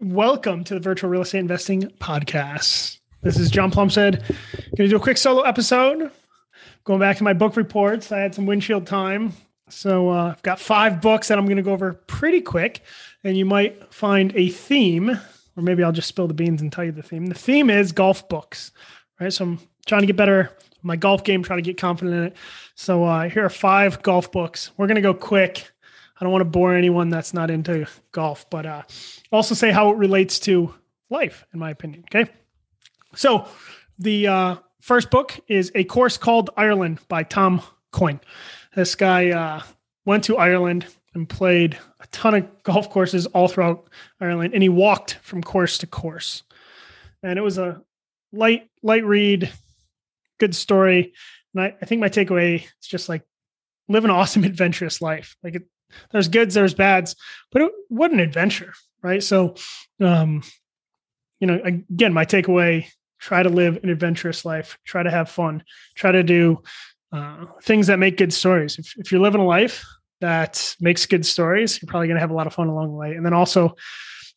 Welcome 0.00 0.62
to 0.62 0.74
the 0.74 0.80
Virtual 0.80 1.10
Real 1.10 1.22
Estate 1.22 1.40
Investing 1.40 1.82
Podcast. 1.98 2.98
This 3.22 3.36
is 3.36 3.50
John 3.50 3.72
Plumstead. 3.72 4.22
Going 4.22 4.88
to 4.88 4.88
do 4.88 4.94
a 4.96 5.00
quick 5.00 5.16
solo 5.16 5.42
episode. 5.42 6.12
Going 6.84 7.00
back 7.00 7.16
to 7.16 7.24
my 7.24 7.32
book 7.32 7.56
reports, 7.56 8.12
I 8.12 8.20
had 8.20 8.32
some 8.32 8.46
windshield 8.46 8.86
time. 8.86 9.32
So 9.68 10.10
uh, 10.10 10.34
I've 10.36 10.42
got 10.42 10.60
five 10.60 11.00
books 11.00 11.26
that 11.26 11.36
I'm 11.36 11.46
going 11.46 11.56
to 11.56 11.64
go 11.64 11.72
over 11.72 11.94
pretty 11.94 12.40
quick, 12.40 12.82
and 13.24 13.36
you 13.36 13.44
might 13.44 13.92
find 13.92 14.32
a 14.36 14.50
theme, 14.50 15.10
or 15.56 15.62
maybe 15.64 15.82
I'll 15.82 15.90
just 15.90 16.06
spill 16.06 16.28
the 16.28 16.34
beans 16.34 16.62
and 16.62 16.72
tell 16.72 16.84
you 16.84 16.92
the 16.92 17.02
theme. 17.02 17.26
The 17.26 17.34
theme 17.34 17.68
is 17.68 17.90
golf 17.90 18.28
books, 18.28 18.70
right? 19.18 19.32
So 19.32 19.46
I'm 19.46 19.60
trying 19.84 20.02
to 20.02 20.06
get 20.06 20.16
better 20.16 20.52
my 20.82 20.94
golf 20.94 21.24
game, 21.24 21.42
trying 21.42 21.58
to 21.58 21.62
get 21.68 21.76
confident 21.76 22.16
in 22.16 22.22
it. 22.24 22.36
So 22.76 23.02
uh, 23.02 23.28
here 23.28 23.44
are 23.44 23.50
five 23.50 24.00
golf 24.02 24.30
books. 24.30 24.70
We're 24.76 24.86
going 24.86 24.94
to 24.94 25.00
go 25.00 25.12
quick. 25.12 25.72
I 26.20 26.24
don't 26.24 26.32
want 26.32 26.40
to 26.40 26.50
bore 26.50 26.74
anyone 26.74 27.10
that's 27.10 27.32
not 27.32 27.50
into 27.50 27.86
golf, 28.12 28.48
but 28.50 28.66
uh, 28.66 28.82
also 29.30 29.54
say 29.54 29.70
how 29.70 29.90
it 29.92 29.96
relates 29.96 30.38
to 30.40 30.74
life, 31.10 31.44
in 31.52 31.60
my 31.60 31.70
opinion. 31.70 32.04
Okay. 32.12 32.30
So 33.14 33.46
the 33.98 34.26
uh, 34.26 34.56
first 34.80 35.10
book 35.10 35.38
is 35.48 35.70
A 35.74 35.84
Course 35.84 36.18
Called 36.18 36.50
Ireland 36.56 36.98
by 37.08 37.22
Tom 37.22 37.62
Coyne. 37.92 38.20
This 38.74 38.94
guy 38.94 39.30
uh, 39.30 39.62
went 40.04 40.24
to 40.24 40.36
Ireland 40.36 40.86
and 41.14 41.28
played 41.28 41.78
a 42.00 42.06
ton 42.08 42.34
of 42.34 42.62
golf 42.62 42.90
courses 42.90 43.26
all 43.26 43.48
throughout 43.48 43.88
Ireland, 44.20 44.54
and 44.54 44.62
he 44.62 44.68
walked 44.68 45.18
from 45.22 45.42
course 45.42 45.78
to 45.78 45.86
course. 45.86 46.42
And 47.22 47.38
it 47.38 47.42
was 47.42 47.58
a 47.58 47.82
light, 48.32 48.68
light 48.82 49.04
read, 49.04 49.50
good 50.38 50.54
story. 50.54 51.12
And 51.54 51.62
I, 51.62 51.74
I 51.80 51.86
think 51.86 52.00
my 52.00 52.08
takeaway 52.08 52.62
is 52.62 52.88
just 52.88 53.08
like 53.08 53.22
live 53.88 54.04
an 54.04 54.10
awesome, 54.10 54.44
adventurous 54.52 55.00
life. 55.00 55.36
Like 55.42 55.56
it, 55.56 55.62
there's 56.10 56.28
goods, 56.28 56.54
there's 56.54 56.74
bads, 56.74 57.16
but 57.52 57.62
it, 57.62 57.72
what 57.88 58.10
an 58.10 58.20
adventure, 58.20 58.72
right? 59.02 59.22
So, 59.22 59.54
um, 60.00 60.42
you 61.40 61.46
know, 61.46 61.60
again, 61.64 62.12
my 62.12 62.24
takeaway: 62.24 62.86
try 63.18 63.42
to 63.42 63.48
live 63.48 63.78
an 63.82 63.90
adventurous 63.90 64.44
life, 64.44 64.78
try 64.84 65.02
to 65.02 65.10
have 65.10 65.30
fun, 65.30 65.62
try 65.96 66.12
to 66.12 66.22
do 66.22 66.62
uh, 67.12 67.46
things 67.62 67.86
that 67.86 67.98
make 67.98 68.16
good 68.16 68.32
stories. 68.32 68.78
If, 68.78 68.94
if 68.98 69.12
you're 69.12 69.20
living 69.20 69.40
a 69.40 69.46
life 69.46 69.84
that 70.20 70.74
makes 70.80 71.06
good 71.06 71.24
stories, 71.24 71.80
you're 71.80 71.88
probably 71.88 72.08
going 72.08 72.16
to 72.16 72.20
have 72.20 72.30
a 72.30 72.34
lot 72.34 72.46
of 72.46 72.54
fun 72.54 72.68
along 72.68 72.88
the 72.88 72.96
way. 72.96 73.14
And 73.14 73.24
then 73.24 73.34
also, 73.34 73.76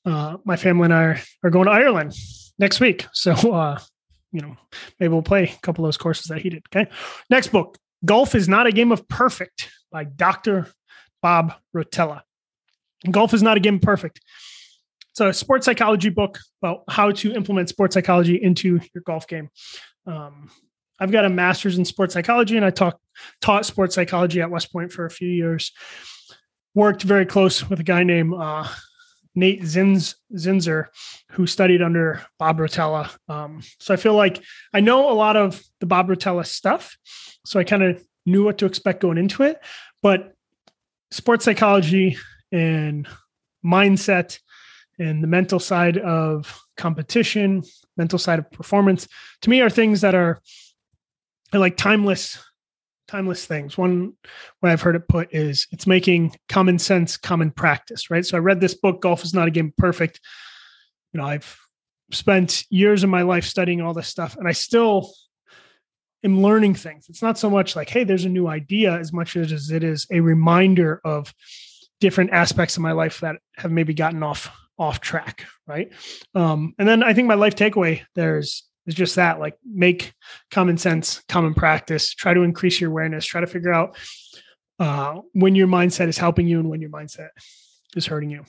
uh, 0.05 0.37
my 0.45 0.55
family 0.55 0.85
and 0.85 0.93
I 0.93 1.03
are, 1.03 1.21
are 1.43 1.49
going 1.49 1.65
to 1.65 1.71
Ireland 1.71 2.13
next 2.59 2.79
week, 2.79 3.07
so 3.13 3.33
uh, 3.53 3.79
you 4.31 4.41
know, 4.41 4.55
maybe 4.99 5.11
we'll 5.11 5.21
play 5.21 5.43
a 5.43 5.59
couple 5.61 5.83
of 5.83 5.87
those 5.87 5.97
courses 5.97 6.27
that 6.27 6.41
he 6.41 6.49
did. 6.49 6.63
Okay. 6.73 6.89
Next 7.29 7.47
book, 7.47 7.77
Golf 8.05 8.33
is 8.33 8.47
Not 8.47 8.67
a 8.67 8.71
Game 8.71 8.91
of 8.91 9.07
Perfect 9.07 9.69
by 9.91 10.05
Dr. 10.05 10.67
Bob 11.21 11.53
Rotella. 11.75 12.21
Golf 13.09 13.33
is 13.33 13.43
not 13.43 13.57
a 13.57 13.59
game 13.59 13.79
perfect. 13.79 14.21
It's 15.11 15.19
a 15.19 15.33
sports 15.33 15.65
psychology 15.65 16.09
book 16.09 16.39
about 16.61 16.83
how 16.89 17.11
to 17.11 17.33
implement 17.33 17.69
sports 17.69 17.93
psychology 17.95 18.41
into 18.41 18.79
your 18.93 19.03
golf 19.05 19.27
game. 19.27 19.49
Um, 20.05 20.49
I've 20.99 21.11
got 21.11 21.25
a 21.25 21.29
master's 21.29 21.77
in 21.77 21.85
sports 21.85 22.13
psychology, 22.13 22.55
and 22.57 22.65
I 22.65 22.69
talk, 22.69 22.99
taught 23.41 23.65
sports 23.65 23.95
psychology 23.95 24.41
at 24.41 24.51
West 24.51 24.71
Point 24.71 24.91
for 24.91 25.05
a 25.05 25.09
few 25.09 25.27
years. 25.27 25.71
Worked 26.75 27.03
very 27.03 27.25
close 27.25 27.67
with 27.67 27.79
a 27.79 27.83
guy 27.83 28.03
named 28.03 28.35
uh, 28.35 28.67
Nate 29.35 29.63
Zins, 29.63 30.15
Zinsser, 30.33 30.87
who 31.31 31.47
studied 31.47 31.81
under 31.81 32.21
Bob 32.37 32.59
Rotella. 32.59 33.09
Um, 33.27 33.61
so 33.79 33.93
I 33.93 33.97
feel 33.97 34.13
like 34.13 34.41
I 34.73 34.79
know 34.79 35.11
a 35.11 35.13
lot 35.13 35.35
of 35.35 35.61
the 35.79 35.85
Bob 35.85 36.07
Rotella 36.07 36.45
stuff. 36.45 36.95
So 37.45 37.59
I 37.59 37.63
kind 37.63 37.83
of 37.83 38.01
knew 38.25 38.43
what 38.43 38.59
to 38.59 38.65
expect 38.65 39.01
going 39.01 39.17
into 39.17 39.43
it. 39.43 39.59
But 40.01 40.33
sports 41.11 41.45
psychology 41.45 42.17
and 42.51 43.07
mindset 43.63 44.39
and 44.97 45.23
the 45.23 45.27
mental 45.27 45.59
side 45.59 45.97
of 45.97 46.61
competition, 46.77 47.63
mental 47.97 48.19
side 48.19 48.39
of 48.39 48.49
performance, 48.51 49.07
to 49.41 49.49
me 49.49 49.61
are 49.61 49.69
things 49.69 50.01
that 50.01 50.15
are, 50.15 50.41
like 51.53 51.75
timeless 51.75 52.41
timeless 53.11 53.45
things. 53.45 53.77
One 53.77 54.13
way 54.61 54.71
I've 54.71 54.81
heard 54.81 54.95
it 54.95 55.09
put 55.09 55.35
is 55.35 55.67
it's 55.71 55.85
making 55.85 56.33
common 56.47 56.79
sense 56.79 57.17
common 57.17 57.51
practice, 57.51 58.09
right? 58.09 58.25
So 58.25 58.37
I 58.37 58.39
read 58.39 58.61
this 58.61 58.73
book, 58.73 59.01
Golf 59.01 59.25
is 59.25 59.33
Not 59.33 59.49
a 59.49 59.51
Game 59.51 59.73
Perfect. 59.77 60.21
You 61.11 61.19
know, 61.19 61.27
I've 61.27 61.59
spent 62.13 62.63
years 62.69 63.03
of 63.03 63.09
my 63.09 63.23
life 63.23 63.43
studying 63.43 63.81
all 63.81 63.93
this 63.93 64.07
stuff 64.07 64.37
and 64.37 64.47
I 64.47 64.53
still 64.53 65.11
am 66.23 66.41
learning 66.41 66.75
things. 66.75 67.07
It's 67.09 67.21
not 67.21 67.37
so 67.37 67.49
much 67.49 67.75
like, 67.75 67.89
hey, 67.89 68.03
there's 68.03 68.25
a 68.25 68.29
new 68.29 68.47
idea 68.47 68.97
as 68.97 69.11
much 69.11 69.35
as 69.35 69.71
it 69.71 69.83
is 69.83 70.07
a 70.11 70.19
reminder 70.19 71.01
of 71.03 71.33
different 71.99 72.31
aspects 72.31 72.77
of 72.77 72.83
my 72.83 72.91
life 72.91 73.19
that 73.19 73.37
have 73.57 73.71
maybe 73.71 73.93
gotten 73.93 74.23
off 74.23 74.51
off 74.77 74.99
track, 74.99 75.45
right? 75.67 75.91
Um, 76.33 76.73
and 76.79 76.87
then 76.87 77.03
I 77.03 77.13
think 77.13 77.27
my 77.27 77.35
life 77.35 77.55
takeaway 77.55 78.01
there's 78.15 78.63
is 78.87 78.95
just 78.95 79.15
that 79.15 79.39
like 79.39 79.57
make 79.63 80.13
common 80.49 80.77
sense 80.77 81.21
common 81.29 81.53
practice 81.53 82.13
try 82.13 82.33
to 82.33 82.41
increase 82.41 82.81
your 82.81 82.89
awareness 82.89 83.25
try 83.25 83.41
to 83.41 83.47
figure 83.47 83.73
out 83.73 83.97
uh, 84.79 85.19
when 85.33 85.55
your 85.55 85.67
mindset 85.67 86.07
is 86.07 86.17
helping 86.17 86.47
you 86.47 86.59
and 86.59 86.69
when 86.69 86.81
your 86.81 86.89
mindset 86.89 87.29
is 87.95 88.05
hurting 88.05 88.29
you 88.29 88.43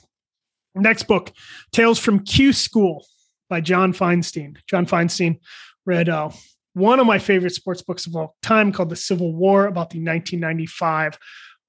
next 0.74 1.04
book 1.04 1.32
tales 1.72 1.98
from 1.98 2.20
q 2.20 2.52
school 2.52 3.04
by 3.50 3.60
john 3.60 3.92
feinstein 3.92 4.56
john 4.66 4.86
feinstein 4.86 5.38
read 5.84 6.08
uh, 6.08 6.30
one 6.74 7.00
of 7.00 7.06
my 7.06 7.18
favorite 7.18 7.54
sports 7.54 7.82
books 7.82 8.06
of 8.06 8.16
all 8.16 8.36
time 8.42 8.72
called 8.72 8.90
the 8.90 8.96
civil 8.96 9.32
war 9.32 9.66
about 9.66 9.90
the 9.90 9.98
1995 9.98 11.18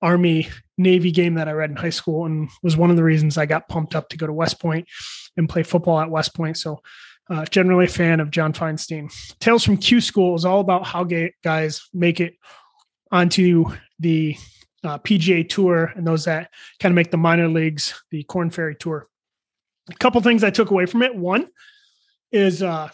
army 0.01 0.49
navy 0.77 1.11
game 1.11 1.35
that 1.35 1.47
i 1.47 1.51
read 1.51 1.69
in 1.69 1.75
high 1.75 1.89
school 1.89 2.25
and 2.25 2.49
was 2.61 2.75
one 2.75 2.89
of 2.89 2.95
the 2.95 3.03
reasons 3.03 3.37
i 3.37 3.45
got 3.45 3.67
pumped 3.69 3.95
up 3.95 4.09
to 4.09 4.17
go 4.17 4.27
to 4.27 4.33
west 4.33 4.59
point 4.59 4.87
and 5.37 5.49
play 5.49 5.63
football 5.63 5.99
at 5.99 6.09
west 6.09 6.35
point 6.35 6.57
so 6.57 6.79
uh, 7.29 7.45
generally 7.45 7.85
a 7.85 7.89
fan 7.89 8.19
of 8.19 8.31
John 8.31 8.53
Feinstein. 8.53 9.11
Tales 9.39 9.63
from 9.63 9.77
Q 9.77 10.01
School 10.01 10.35
is 10.35 10.45
all 10.45 10.59
about 10.59 10.85
how 10.85 11.05
guys 11.43 11.81
make 11.93 12.19
it 12.19 12.35
onto 13.11 13.65
the 13.99 14.35
uh, 14.83 14.97
PGA 14.99 15.47
Tour 15.47 15.93
and 15.95 16.05
those 16.05 16.25
that 16.25 16.49
kind 16.79 16.91
of 16.91 16.95
make 16.95 17.11
the 17.11 17.17
minor 17.17 17.47
leagues, 17.47 18.03
the 18.11 18.23
Corn 18.23 18.49
Ferry 18.49 18.75
Tour. 18.75 19.07
A 19.89 19.95
couple 19.95 20.19
things 20.21 20.43
I 20.43 20.49
took 20.49 20.71
away 20.71 20.85
from 20.85 21.01
it. 21.01 21.15
One 21.15 21.47
is 22.31 22.61
uh, 22.61 22.89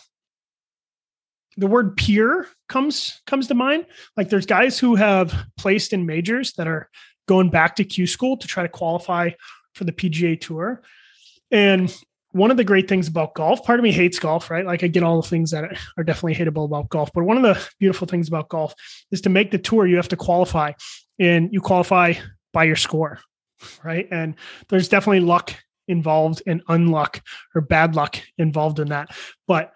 the 1.57 1.67
word 1.67 1.97
peer 1.97 2.47
comes 2.67 3.21
comes 3.25 3.47
to 3.47 3.55
mind. 3.55 3.85
Like 4.15 4.29
there's 4.29 4.45
guys 4.45 4.79
who 4.79 4.95
have 4.95 5.33
placed 5.57 5.93
in 5.93 6.05
majors 6.05 6.53
that 6.53 6.67
are 6.67 6.89
going 7.27 7.49
back 7.49 7.75
to 7.75 7.83
Q 7.83 8.07
School 8.07 8.37
to 8.37 8.47
try 8.47 8.63
to 8.63 8.69
qualify 8.69 9.31
for 9.73 9.83
the 9.83 9.91
PGA 9.91 10.39
Tour. 10.39 10.81
And 11.51 11.93
one 12.31 12.51
of 12.51 12.57
the 12.57 12.63
great 12.63 12.87
things 12.87 13.07
about 13.07 13.33
golf, 13.33 13.63
part 13.63 13.79
of 13.79 13.83
me 13.83 13.91
hates 13.91 14.19
golf, 14.19 14.51
right? 14.51 14.65
Like 14.65 14.83
I 14.83 14.87
get 14.87 15.03
all 15.03 15.21
the 15.21 15.27
things 15.27 15.51
that 15.51 15.65
are 15.97 16.03
definitely 16.03 16.35
hateable 16.35 16.65
about 16.65 16.89
golf. 16.89 17.09
But 17.13 17.23
one 17.23 17.37
of 17.37 17.43
the 17.43 17.69
beautiful 17.79 18.07
things 18.07 18.27
about 18.27 18.49
golf 18.49 18.73
is 19.11 19.21
to 19.21 19.29
make 19.29 19.51
the 19.51 19.57
tour, 19.57 19.87
you 19.87 19.95
have 19.95 20.09
to 20.09 20.15
qualify 20.15 20.73
and 21.19 21.49
you 21.51 21.59
qualify 21.59 22.13
by 22.53 22.65
your 22.65 22.75
score, 22.75 23.19
right? 23.83 24.07
And 24.11 24.35
there's 24.69 24.89
definitely 24.89 25.21
luck 25.21 25.55
involved 25.87 26.43
and 26.45 26.63
unluck 26.67 27.19
or 27.55 27.61
bad 27.61 27.95
luck 27.95 28.17
involved 28.37 28.79
in 28.79 28.89
that. 28.89 29.09
But 29.47 29.73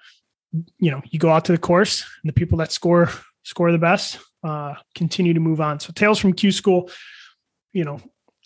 you 0.78 0.92
know, 0.92 1.02
you 1.10 1.20
go 1.20 1.30
out 1.30 1.46
to 1.46 1.52
the 1.52 1.58
course 1.58 2.04
and 2.22 2.30
the 2.30 2.34
people 2.34 2.58
that 2.60 2.72
score 2.72 3.10
score 3.44 3.72
the 3.72 3.78
best 3.78 4.20
uh, 4.44 4.76
continue 4.96 5.34
to 5.34 5.40
move 5.40 5.62
on. 5.62 5.80
So 5.80 5.92
Tales 5.94 6.20
from 6.20 6.34
Q 6.34 6.52
School, 6.52 6.90
you 7.72 7.84
know, 7.84 8.00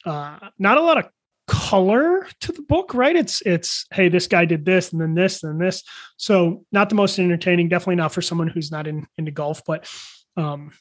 uh, 0.06 0.40
not 0.58 0.78
a 0.78 0.82
lot 0.82 0.98
of 0.98 1.10
color 1.48 2.28
to 2.42 2.52
the 2.52 2.62
book, 2.62 2.94
right? 2.94 3.16
It's 3.16 3.42
it's 3.42 3.86
hey, 3.92 4.10
this 4.10 4.28
guy 4.28 4.46
did 4.46 4.66
this 4.66 4.92
and 4.92 5.02
then 5.02 5.16
this 5.16 5.44
and 5.44 5.54
then 5.54 5.66
this. 5.66 5.84
So 6.18 6.66
not 6.72 6.90
the 6.90 6.96
most 6.96 7.20
entertaining, 7.20 7.70
definitely 7.70 7.96
not 7.96 8.14
for 8.14 8.22
someone 8.22 8.48
who's 8.48 8.72
not 8.72 8.88
in 8.88 9.08
into 9.18 9.32
golf, 9.32 9.62
but 9.66 9.90
um 10.36 10.72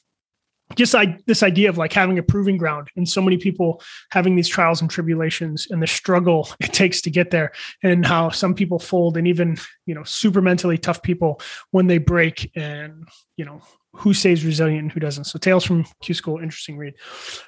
just 0.75 0.93
I, 0.93 1.17
this 1.25 1.43
idea 1.43 1.69
of 1.69 1.77
like 1.77 1.93
having 1.93 2.19
a 2.19 2.23
proving 2.23 2.57
ground 2.57 2.89
and 2.95 3.07
so 3.07 3.21
many 3.21 3.37
people 3.37 3.81
having 4.11 4.35
these 4.35 4.47
trials 4.47 4.81
and 4.81 4.89
tribulations 4.89 5.67
and 5.69 5.81
the 5.81 5.87
struggle 5.87 6.49
it 6.59 6.73
takes 6.73 7.01
to 7.01 7.09
get 7.09 7.31
there 7.31 7.51
and 7.83 8.05
how 8.05 8.29
some 8.29 8.53
people 8.53 8.79
fold 8.79 9.17
and 9.17 9.27
even 9.27 9.57
you 9.85 9.95
know 9.95 10.03
super 10.03 10.41
mentally 10.41 10.77
tough 10.77 11.01
people 11.01 11.41
when 11.71 11.87
they 11.87 11.97
break 11.97 12.51
and 12.55 13.07
you 13.37 13.45
know 13.45 13.61
who 13.93 14.13
stays 14.13 14.45
resilient 14.45 14.83
and 14.83 14.91
who 14.91 14.99
doesn't. 14.99 15.23
So 15.23 15.39
Tales 15.39 15.63
from 15.63 15.85
Q 16.01 16.13
School, 16.13 16.37
interesting 16.37 16.77
read. 16.77 16.93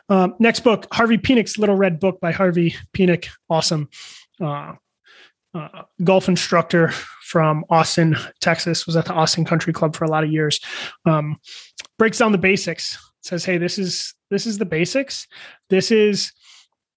Um, 0.10 0.36
next 0.40 0.62
book, 0.62 0.88
Harvey 0.92 1.18
Penick's 1.18 1.60
Little 1.60 1.76
Red 1.76 2.00
Book 2.00 2.20
by 2.20 2.32
Harvey 2.32 2.76
Penick. 2.94 3.28
Awesome. 3.50 3.90
Uh, 4.42 4.74
uh, 5.54 5.84
golf 6.04 6.28
instructor 6.28 6.90
from 7.24 7.66
Austin, 7.70 8.16
Texas, 8.40 8.86
was 8.86 8.96
at 8.96 9.06
the 9.06 9.14
Austin 9.14 9.46
Country 9.46 9.74
Club 9.74 9.96
for 9.96 10.06
a 10.06 10.10
lot 10.10 10.24
of 10.24 10.32
years. 10.32 10.60
Um, 11.06 11.38
breaks 11.98 12.18
down 12.18 12.32
the 12.32 12.38
basics. 12.38 12.98
Says, 13.22 13.46
"Hey, 13.46 13.58
this 13.58 13.78
is 13.78 14.14
this 14.30 14.46
is 14.46 14.58
the 14.58 14.66
basics. 14.66 15.28
This 15.70 15.92
is, 15.92 16.32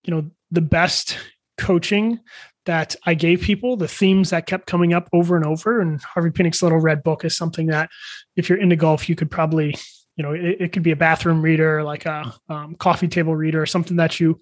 you 0.05 0.15
know, 0.15 0.31
the 0.51 0.61
best 0.61 1.19
coaching 1.59 2.21
that 2.65 2.95
I 3.05 3.15
gave 3.15 3.41
people, 3.41 3.77
the 3.77 3.89
themes 3.89 4.31
that 4.31 4.47
kept 4.47 4.67
coming 4.67 4.93
up 4.93 5.09
over 5.13 5.37
and 5.37 5.45
over. 5.45 5.81
And 5.81 6.01
Harvey 6.03 6.31
Penick's 6.31 6.63
Little 6.63 6.79
Red 6.79 7.03
Book 7.03 7.25
is 7.25 7.37
something 7.37 7.67
that, 7.67 7.91
if 8.37 8.49
you're 8.49 8.61
into 8.61 8.77
golf, 8.77 9.09
you 9.09 9.17
could 9.17 9.31
probably, 9.31 9.75
you 10.17 10.23
know, 10.23 10.33
it, 10.33 10.61
it 10.61 10.73
could 10.73 10.83
be 10.83 10.93
a 10.93 10.97
bathroom 10.97 11.43
reader, 11.43 11.83
like 11.83 12.07
a 12.07 12.33
um, 12.49 12.77
coffee 12.77 13.09
table 13.09 13.35
reader, 13.35 13.61
or 13.61 13.67
something 13.67 13.97
that 13.97 14.21
you 14.21 14.41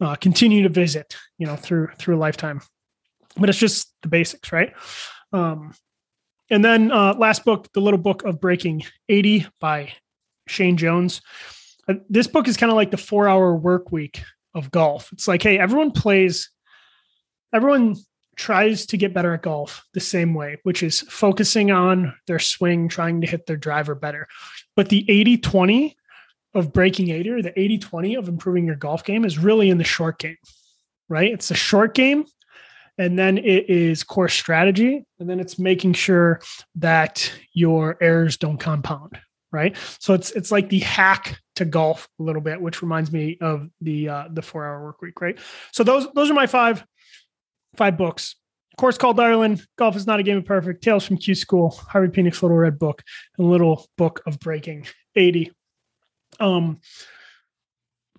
uh, 0.00 0.16
continue 0.16 0.62
to 0.62 0.68
visit, 0.68 1.16
you 1.38 1.46
know, 1.46 1.56
through 1.56 1.88
through 1.98 2.16
a 2.16 2.18
lifetime. 2.18 2.60
but 3.36 3.48
it's 3.48 3.58
just 3.58 3.92
the 4.02 4.08
basics, 4.08 4.50
right? 4.50 4.72
Um, 5.32 5.74
and 6.50 6.64
then 6.64 6.90
uh, 6.90 7.14
last 7.14 7.44
book, 7.44 7.68
the 7.72 7.80
little 7.80 7.98
book 7.98 8.24
of 8.24 8.40
breaking 8.40 8.82
80 9.08 9.46
by 9.60 9.92
Shane 10.50 10.76
Jones. 10.76 11.22
Uh, 11.88 11.94
this 12.08 12.26
book 12.26 12.48
is 12.48 12.56
kind 12.56 12.70
of 12.70 12.76
like 12.76 12.90
the 12.90 12.96
four 12.96 13.28
hour 13.28 13.54
work 13.54 13.92
week 13.92 14.22
of 14.54 14.70
golf. 14.70 15.10
It's 15.12 15.28
like, 15.28 15.42
hey, 15.42 15.58
everyone 15.58 15.92
plays, 15.92 16.50
everyone 17.52 17.96
tries 18.36 18.86
to 18.86 18.96
get 18.96 19.14
better 19.14 19.34
at 19.34 19.42
golf 19.42 19.84
the 19.92 20.00
same 20.00 20.34
way, 20.34 20.58
which 20.62 20.82
is 20.82 21.00
focusing 21.00 21.70
on 21.70 22.14
their 22.26 22.38
swing, 22.38 22.88
trying 22.88 23.20
to 23.20 23.26
hit 23.26 23.46
their 23.46 23.56
driver 23.56 23.94
better. 23.94 24.26
But 24.76 24.88
the 24.88 25.04
80 25.08 25.38
20 25.38 25.96
of 26.54 26.72
breaking 26.72 27.10
80 27.10 27.30
or 27.30 27.42
the 27.42 27.58
80 27.58 27.78
20 27.78 28.14
of 28.16 28.28
improving 28.28 28.66
your 28.66 28.76
golf 28.76 29.04
game 29.04 29.24
is 29.24 29.38
really 29.38 29.70
in 29.70 29.78
the 29.78 29.84
short 29.84 30.18
game, 30.18 30.38
right? 31.08 31.32
It's 31.32 31.50
a 31.50 31.54
short 31.54 31.94
game. 31.94 32.24
And 32.98 33.18
then 33.18 33.38
it 33.38 33.70
is 33.70 34.02
course 34.02 34.34
strategy. 34.34 35.04
And 35.18 35.30
then 35.30 35.40
it's 35.40 35.58
making 35.58 35.94
sure 35.94 36.40
that 36.76 37.32
your 37.52 37.96
errors 38.00 38.36
don't 38.36 38.58
compound, 38.58 39.18
right? 39.52 39.76
So 39.98 40.14
it's 40.14 40.30
it's 40.32 40.52
like 40.52 40.68
the 40.68 40.80
hack 40.80 41.40
to 41.56 41.64
golf 41.64 42.08
a 42.18 42.22
little 42.22 42.42
bit, 42.42 42.60
which 42.60 42.82
reminds 42.82 43.12
me 43.12 43.38
of 43.40 43.68
the 43.80 44.08
uh, 44.08 44.28
the 44.32 44.42
four 44.42 44.64
hour 44.64 44.82
work 44.82 45.02
week, 45.02 45.20
right? 45.20 45.38
So 45.72 45.84
those 45.84 46.06
those 46.14 46.30
are 46.30 46.34
my 46.34 46.46
five 46.46 46.84
five 47.76 47.96
books. 47.96 48.36
Course 48.80 48.96
called 48.96 49.20
Ireland, 49.20 49.62
Golf 49.76 49.94
is 49.94 50.06
not 50.06 50.20
a 50.20 50.22
game 50.22 50.38
of 50.38 50.46
perfect, 50.46 50.82
Tales 50.82 51.04
from 51.04 51.18
Q 51.18 51.34
School, 51.34 51.68
Harvey 51.68 52.08
Penick's 52.08 52.42
Little 52.42 52.56
Red 52.56 52.78
Book, 52.78 53.02
and 53.36 53.50
Little 53.50 53.86
Book 53.98 54.22
of 54.26 54.40
Breaking 54.40 54.86
80. 55.14 55.52
Um, 56.40 56.80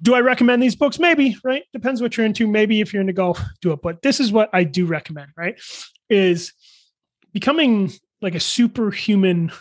do 0.04 0.14
I 0.14 0.22
recommend 0.22 0.62
these 0.62 0.76
books? 0.76 1.00
Maybe, 1.00 1.36
right? 1.44 1.64
Depends 1.74 2.00
what 2.00 2.16
you're 2.16 2.28
into. 2.28 2.46
Maybe 2.46 2.80
if 2.80 2.94
you're 2.94 3.02
into 3.02 3.12
golf, 3.12 3.42
do 3.64 3.72
it. 3.72 3.82
But 3.82 4.04
this 4.04 4.20
is 4.20 4.32
what 4.32 4.52
I 4.54 4.64
do 4.64 4.86
recommend, 4.86 5.32
right? 5.36 5.60
Is 6.12 6.54
becoming 7.34 7.92
like 8.22 8.36
a 8.36 8.40
superhuman 8.40 9.52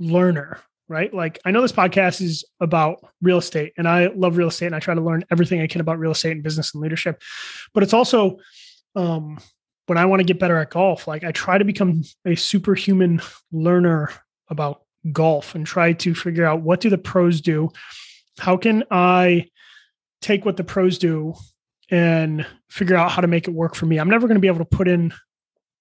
learner, 0.00 0.58
right? 0.88 1.12
Like 1.12 1.38
I 1.44 1.50
know 1.50 1.62
this 1.62 1.72
podcast 1.72 2.20
is 2.20 2.44
about 2.60 2.98
real 3.20 3.38
estate 3.38 3.72
and 3.76 3.86
I 3.86 4.06
love 4.08 4.36
real 4.36 4.48
estate 4.48 4.66
and 4.66 4.74
I 4.74 4.80
try 4.80 4.94
to 4.94 5.00
learn 5.00 5.24
everything 5.30 5.60
I 5.60 5.66
can 5.66 5.80
about 5.80 5.98
real 5.98 6.12
estate 6.12 6.32
and 6.32 6.42
business 6.42 6.74
and 6.74 6.82
leadership. 6.82 7.22
But 7.74 7.82
it's 7.82 7.92
also 7.92 8.38
um 8.96 9.38
when 9.86 9.98
I 9.98 10.04
want 10.04 10.20
to 10.20 10.24
get 10.24 10.38
better 10.38 10.56
at 10.58 10.70
golf, 10.70 11.08
like 11.08 11.24
I 11.24 11.32
try 11.32 11.58
to 11.58 11.64
become 11.64 12.02
a 12.26 12.34
superhuman 12.34 13.20
learner 13.52 14.10
about 14.48 14.82
golf 15.12 15.54
and 15.54 15.66
try 15.66 15.92
to 15.94 16.14
figure 16.14 16.44
out 16.44 16.62
what 16.62 16.80
do 16.80 16.90
the 16.90 16.98
pros 16.98 17.40
do? 17.40 17.70
How 18.38 18.56
can 18.56 18.84
I 18.90 19.48
take 20.20 20.44
what 20.44 20.56
the 20.56 20.64
pros 20.64 20.98
do 20.98 21.34
and 21.90 22.46
figure 22.68 22.96
out 22.96 23.10
how 23.10 23.22
to 23.22 23.28
make 23.28 23.48
it 23.48 23.54
work 23.54 23.74
for 23.74 23.86
me? 23.86 23.98
I'm 23.98 24.10
never 24.10 24.26
going 24.26 24.36
to 24.36 24.40
be 24.40 24.48
able 24.48 24.58
to 24.58 24.64
put 24.64 24.88
in 24.88 25.12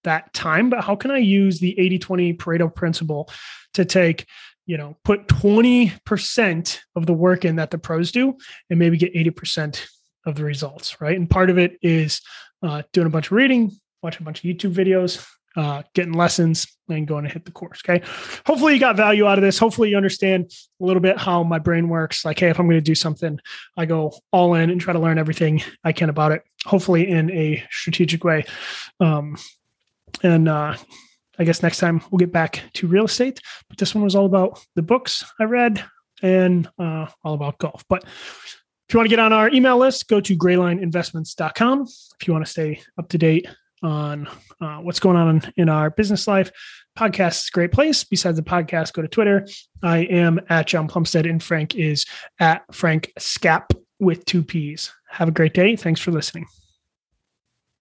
that 0.04 0.33
time, 0.33 0.69
but 0.69 0.83
how 0.83 0.95
can 0.95 1.12
I 1.12 1.18
use 1.18 1.59
the 1.59 1.77
80 1.77 2.00
20 2.00 2.33
Pareto 2.36 2.74
principle 2.74 3.30
to 3.74 3.83
take 3.83 4.25
you 4.68 4.78
know 4.78 4.96
put 5.04 5.28
20% 5.28 6.80
of 6.96 7.06
the 7.06 7.14
work 7.14 7.46
in 7.46 7.56
that 7.56 7.72
the 7.72 7.80
pros 7.80 8.12
do 8.12 8.38
and 8.69 8.78
maybe 8.78 8.98
get 8.98 9.14
80% 9.14 9.84
of 10.25 10.36
the 10.36 10.44
results 10.44 11.02
right? 11.02 11.18
And 11.18 11.30
part 11.30 11.50
of 11.50 11.58
it 11.58 11.78
is 11.81 12.22
uh, 12.62 12.84
doing 12.94 13.08
a 13.08 13.10
bunch 13.10 13.28
of 13.28 13.31
reading 13.31 13.72
watching 14.04 14.22
a 14.22 14.25
bunch 14.25 14.44
of 14.44 14.50
youtube 14.50 14.74
videos 14.74 15.28
uh, 15.56 15.81
getting 15.96 16.14
lessons 16.14 16.68
and 16.88 17.08
going 17.08 17.24
to 17.24 17.31
hit 17.31 17.44
the 17.46 17.52
course 17.52 17.81
okay? 17.84 18.06
Hopefully 18.46 18.75
you 18.75 18.80
got 18.80 18.96
value 18.96 19.25
out 19.25 19.40
of 19.40 19.44
this. 19.44 19.58
Hopefully 19.58 19.90
you 19.90 19.98
understand 19.98 20.52
a 20.80 20.86
little 20.86 21.02
bit 21.02 21.18
how 21.18 21.42
my 21.42 21.58
brain 21.58 21.90
works. 21.90 22.24
Like 22.24 22.40
hey 22.40 22.50
if 22.50 22.60
i'm 22.60 22.68
going 22.68 22.78
to 22.78 22.81
do 22.81 22.96
something 22.96 23.40
i 23.75 23.86
go 23.86 24.14
all 24.31 24.54
in 24.54 24.69
and 24.69 24.80
try 24.80 24.94
to 24.94 25.00
learn 25.00 25.18
everything 25.18 25.64
i 25.84 25.92
can 25.92 26.10
about 26.10 26.31
it 26.31 26.44
hopefully 26.68 27.10
in 27.10 27.31
a 27.31 27.64
strategic 27.72 28.24
way. 28.24 28.44
Um, 29.00 29.38
and 30.22 30.48
uh, 30.48 30.75
I 31.39 31.44
guess 31.44 31.63
next 31.63 31.80
time 31.80 32.01
we'll 32.12 32.19
get 32.19 32.31
back 32.31 32.63
to 32.74 32.88
real 32.88 33.06
estate. 33.06 33.39
But 33.69 33.78
this 33.78 33.94
one 33.94 34.04
was 34.04 34.16
all 34.16 34.25
about 34.25 34.63
the 34.75 34.81
books 34.81 35.24
I 35.39 35.44
read 35.44 35.84
and 36.22 36.68
uh, 36.80 37.07
all 37.24 37.34
about 37.34 37.60
golf. 37.60 37.84
But 37.88 38.04
if 38.04 38.94
you 38.94 39.00
want 39.00 39.10
to 39.10 39.16
get 39.16 39.19
on 39.19 39.34
our 39.34 39.50
email 39.50 39.78
list, 39.78 40.07
go 40.07 40.22
to 40.22 40.38
graylineinvestments.com. 40.38 41.88
If 42.19 42.28
you 42.28 42.34
want 42.34 42.45
to 42.45 42.51
stay 42.51 42.81
up 42.98 43.10
to 43.10 43.18
date 43.18 43.48
on 43.84 44.28
uh, 44.62 44.78
what's 44.78 45.00
going 45.00 45.18
on 45.18 45.54
in, 45.57 45.69
our 45.69 45.89
business 45.89 46.28
life, 46.28 46.51
podcast 46.98 47.44
is 47.44 47.50
a 47.50 47.54
great 47.54 47.72
place. 47.72 48.04
Besides 48.04 48.38
the 48.38 48.44
podcast, 48.44 48.94
go 48.94 49.01
to 49.01 49.07
Twitter. 49.07 49.45
I 49.83 50.00
am 50.00 50.40
at 50.50 50.68
John 50.68 50.88
Plumstead 50.88 51.25
and 51.25 51.44
Frank 51.44 51.75
is 51.75 52.06
at 52.40 52.63
Frank 52.74 53.12
Scap 53.19 53.69
with 54.00 54.25
two 54.25 54.44
P's. 54.44 54.94
Have 55.10 55.28
a 55.28 55.31
great 55.31 55.54
day. 55.54 55.75
Thanks 55.75 56.01
for 56.01 56.12
listening. 56.12 56.48